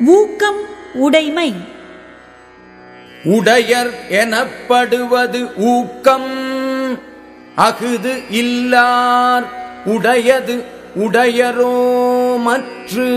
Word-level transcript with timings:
ஊக்கம் 0.00 0.60
உடைமை. 0.94 1.54
உடையர் 3.24 3.90
எனப்படுவது 4.08 5.56
ஊக்கம். 5.56 6.30
அகுது 7.56 8.22
இல்லார் 8.30 9.44
உடையது 9.84 10.64
உடையரோ 10.98 12.38
மற்று. 12.38 13.08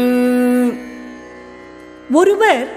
ஒருவர் 2.11 2.67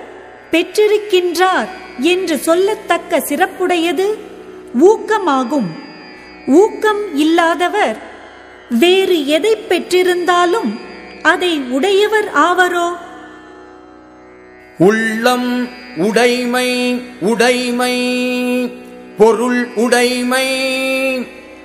பெற்றிருக்கின்றார் 0.50 1.68
என்று 1.98 2.36
சொல்லத்தக்க 2.46 3.10
சிறப்புடையது 3.10 4.14
ஊக்கமாகும். 4.80 5.68
ஊக்கம் 6.46 7.16
இல்லாதவர் 7.16 7.96
வேறு 8.68 9.26
எதை 9.26 9.56
பெற்றிருந்தாலும் 9.56 10.80
அதை 11.22 11.58
உடையவர் 11.58 12.30
ஆவரோ? 12.34 13.08
உள்ளம் 14.80 15.68
உடைமை 15.96 17.00
உடைமை 17.20 17.96
பொருள் 19.18 19.68
உடைமை 19.74 20.46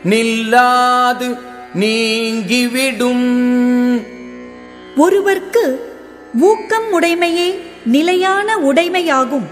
நில்லாது 0.09 1.37
நீங்கிவிடும். 1.73 3.23
ஒருவர்க்கு 4.97 5.75
ஊக்கம் 6.39 7.01
உடைமையே 7.01 7.55
நிலையான 7.85 8.57
உடைமையாகும். 8.57 9.47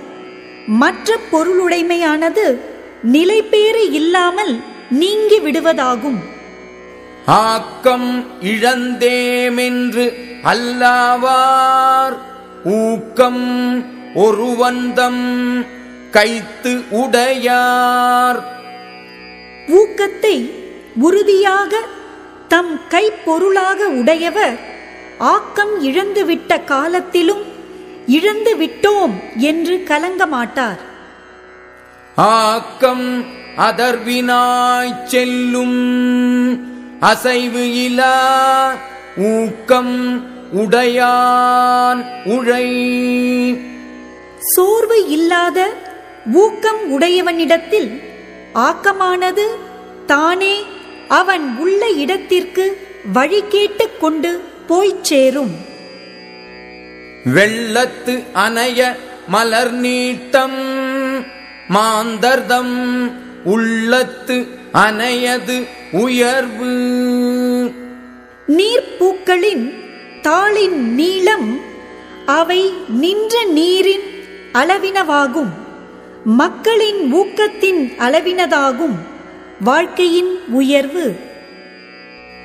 மற்ற 0.68 1.18
பொருளுடைமையானது 1.32 2.57
நிலைபேறு 3.04 3.91
இல்லாமல் 3.91 4.59
நீங்கி 4.90 5.40
விடுவதாகும். 5.40 6.20
ஆக்கம் 7.26 8.26
இழந்தேமென்று 8.41 10.13
அல்லாவார். 10.43 12.18
ஊக்கம் 12.63 13.45
ஒருவந்தம் 14.16 15.66
கைத்து 16.12 16.84
உடையார். 16.90 18.43
ஊக்கத்தை 19.68 20.51
உறுதியாக 20.96 21.77
தம் 22.48 22.79
கைப்பொருளாக 22.90 23.76
உடையவர் 23.76 24.60
ஆக்கம் 25.18 25.84
இழந்துவிட்ட 25.84 26.63
காலத்திலும் 26.63 27.43
இழந்து 28.07 28.55
விட்டோம் 28.57 29.12
என்று 29.35 29.84
கலங்க 29.84 30.26
மாட்டார் 30.26 30.80
ஆக்கம் 32.15 33.26
அதர்வினாய்ச் 33.57 35.04
செல்லும் 35.04 35.80
அசைவு 36.99 37.65
இலா. 37.65 38.77
ஊக்கம் 39.15 40.32
உடையான் 40.54 42.05
உழை. 42.26 42.65
சோர்வு 44.40 45.09
இல்லாத 45.09 45.73
ஊக்கம் 46.34 46.91
உடையவனிடத்தில் 46.91 48.01
ஆக்கமானது 48.55 49.46
தானே 50.05 50.63
அவன் 51.07 51.57
உள்ள 51.57 51.90
இடத்திற்கு 51.90 52.87
வழி 53.13 53.43
கேட்டுக் 53.49 53.99
கொண்டு 53.99 54.41
போய்ச் 54.68 55.04
சேரும். 55.04 55.55
வெள்ளத்து 57.24 58.24
அணைய 58.34 58.96
மலர் 59.27 59.74
நீட்டம் 59.74 60.57
மாந்தர்தம் 61.68 63.12
உள்ளத்து 63.43 64.47
அணையது 64.74 65.68
உயர்வு. 65.91 66.72
நீர்ப்பூக்களின் 68.47 69.81
தாளின் 70.24 70.94
நீளம் 70.94 71.59
அவை 72.25 72.74
நின்ற 72.88 73.44
நீரின் 73.44 74.24
அளவினவாகும். 74.53 75.50
மக்களின் 76.24 77.16
ஊக்கத்தின் 77.16 77.96
அளவினதாகும். 77.97 78.96
வாழ்க்கையின் 79.59 80.40
உயர்வு. 80.47 81.16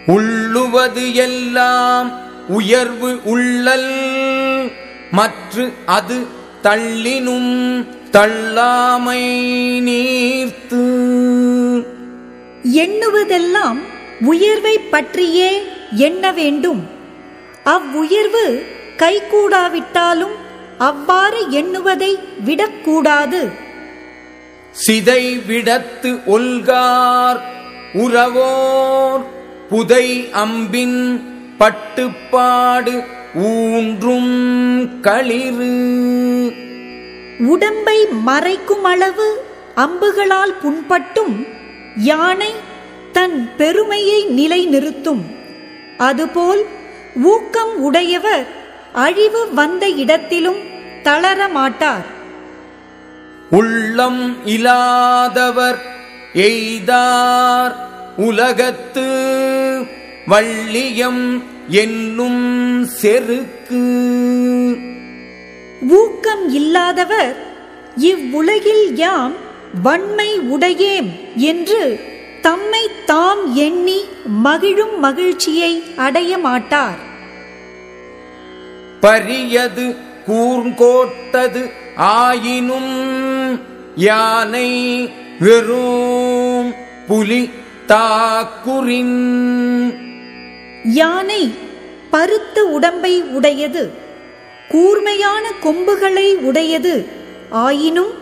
உள்ளுவது 0.07 1.15
எல்லாம் 1.15 2.21
உயர்வு 2.49 3.21
உள்ளல். 3.25 4.71
மற்று 5.11 5.73
அது 5.87 6.27
தள்ளினும் 6.63 7.85
தள்ளாமை 8.11 9.23
நீர்த்து. 9.81 10.83
எண்ணுவதெல்லாம் 12.73 13.79
உயர்வை 14.21 14.79
பற்றியே 14.79 15.63
எண்ண 15.97 16.33
வேண்டும். 16.33 16.97
அவ்வுயர்வு 17.75 18.45
கைகூடாவிட்டாலும் 18.97 20.37
அவ்வாறு 20.89 21.41
எண்ணுவதை 21.61 22.13
விடக்கூடாது. 22.45 23.41
சிதை 24.75 25.23
விடத்து 25.49 26.11
ஒல்கார் 26.27 27.41
உறவோர் 28.05 29.23
புதை 29.71 30.07
அம்பின் 30.43 31.01
பட்டுப்பாடு 31.59 32.95
ஊன்றும் 33.49 34.35
களிறு. 35.01 35.75
உடம்பை 37.55 37.99
மறைக்கும் 38.29 38.87
அளவு 38.93 39.29
அம்புகளால் 39.85 40.55
புண்பட்டும் 40.63 41.35
யானை 42.11 42.53
தன் 43.13 43.39
பெருமையை 43.57 44.21
நிலைநிறுத்தும். 44.39 45.23
அதுபோல் 46.09 46.63
ஊக்கம் 47.15 47.77
உடையவர் 47.77 48.47
அழிவு 48.93 49.55
வந்த 49.55 49.89
இடத்திலும் 49.89 50.57
தளர 51.03 51.49
மாட்டார். 51.49 52.07
உள்ளம் 53.51 54.47
இலாதவர் 54.47 55.83
எய்தார் 56.35 57.75
உலகத்து 58.17 59.09
வள்ளியம் 60.29 61.43
என்னும் 61.69 62.85
செருக்கு. 62.85 63.87
ஊக்கம் 65.89 66.51
இல்லாதவர் 66.51 67.37
இவ்வுலகில் 67.97 68.97
யாம் 68.97 69.35
வன்மை 69.83 70.39
உடையேம் 70.39 71.09
என்று 71.37 72.01
தம்மை 72.43 72.85
தாம் 73.07 73.55
எண்ணி 73.57 73.99
மகிழும் 74.43 74.99
மகிழ்ச்சியை 74.99 75.73
அடைய 75.97 76.39
மாட்டார். 76.39 76.99
பரியது 79.01 79.87
கூர்ங்கோட்டது 80.27 81.63
ஆயினும் 81.97 82.93
யானை 83.97 84.69
வெறும் 85.41 86.75
புலி 87.07 87.43
தாக்குரின் 87.87 89.19
யானை 90.93 91.43
பருத்த 92.11 92.65
உடம்பை 92.67 93.23
உடையது 93.33 93.85
கூர்மையான 94.69 95.45
கொம்புகளை 95.63 96.37
உடையது 96.43 96.95
ஆயினும் 97.51 98.13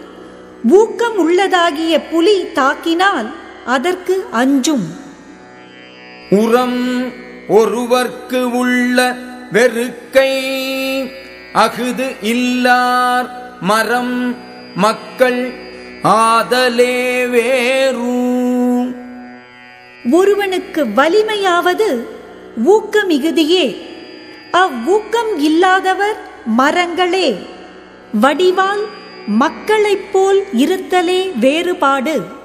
ஊக்கம் 0.71 1.19
உள்ளதாகிய 1.19 1.95
புலி 2.11 2.37
தாக்கினால் 2.55 3.29
அதற்கு 3.67 4.25
அஞ்சும். 4.33 4.87
உரம் 6.31 7.13
ஒருவர்க்கு 7.49 8.43
உள்ள 8.43 9.17
வெறுக்கை 9.53 10.33
அகுது 11.55 12.17
இல்லார் 12.23 13.29
மரம் 13.61 14.37
மக்கள் 14.75 15.55
ஆதலே 16.03 17.29
வேறும் 17.31 18.95
ஒருவனுக்கு 20.13 20.85
வலிமையாவது 20.85 22.05
ஊக்க 22.65 23.05
மிகுதியே 23.09 23.77
அவ்வூக்கம் 24.51 25.39
இல்லாதவர் 25.39 26.17
மரங்களே. 26.59 27.37
வடிவால் 28.21 28.85
மக்களைப் 29.27 30.13
போல் 30.13 30.45
இருத்தலே 30.57 31.39
வேறுபாடு. 31.39 32.36